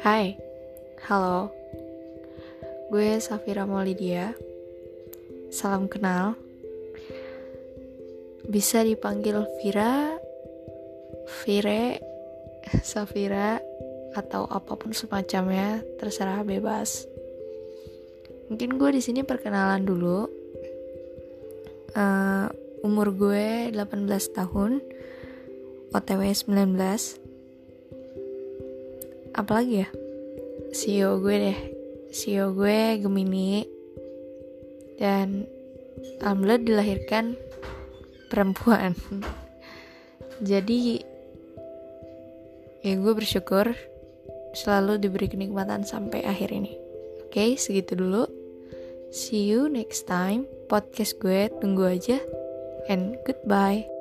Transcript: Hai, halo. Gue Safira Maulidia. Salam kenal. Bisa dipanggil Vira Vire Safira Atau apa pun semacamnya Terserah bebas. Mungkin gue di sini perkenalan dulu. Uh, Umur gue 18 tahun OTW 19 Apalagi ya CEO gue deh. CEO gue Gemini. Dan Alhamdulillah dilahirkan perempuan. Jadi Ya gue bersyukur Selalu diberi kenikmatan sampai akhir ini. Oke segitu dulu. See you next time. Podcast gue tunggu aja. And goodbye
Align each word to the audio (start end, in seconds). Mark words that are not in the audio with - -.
Hai, 0.00 0.32
halo. 1.12 1.52
Gue 2.88 3.20
Safira 3.20 3.68
Maulidia. 3.68 4.32
Salam 5.52 5.92
kenal. 5.92 6.40
Bisa 8.48 8.80
dipanggil 8.80 9.44
Vira 9.60 10.16
Vire 11.44 12.00
Safira 12.80 13.60
Atau 14.16 14.48
apa 14.48 14.72
pun 14.80 14.96
semacamnya 14.96 15.84
Terserah 16.00 16.48
bebas. 16.48 17.04
Mungkin 18.48 18.80
gue 18.80 18.96
di 18.96 19.04
sini 19.04 19.20
perkenalan 19.20 19.84
dulu. 19.84 20.24
Uh, 21.92 22.48
Umur 22.80 23.12
gue 23.12 23.68
18 23.68 24.08
tahun 24.32 24.80
OTW 25.92 26.22
19 26.32 27.20
Apalagi 29.36 29.86
ya 29.86 29.88
CEO 30.70 31.18
gue 31.18 31.36
deh. 31.36 31.58
CEO 32.10 32.54
gue 32.54 32.98
Gemini. 33.02 33.66
Dan 34.98 35.46
Alhamdulillah 36.22 36.60
dilahirkan 36.62 37.34
perempuan. 38.30 38.94
Jadi 40.50 41.10
Ya 42.80 42.96
gue 42.96 43.12
bersyukur 43.12 43.76
Selalu 44.56 44.98
diberi 44.98 45.30
kenikmatan 45.30 45.86
sampai 45.86 46.26
akhir 46.26 46.50
ini. 46.50 46.74
Oke 47.22 47.54
segitu 47.54 47.94
dulu. 47.94 48.26
See 49.14 49.46
you 49.46 49.70
next 49.70 50.10
time. 50.10 50.42
Podcast 50.66 51.22
gue 51.22 51.46
tunggu 51.62 51.86
aja. 51.86 52.18
And 52.90 53.14
goodbye 53.22 53.99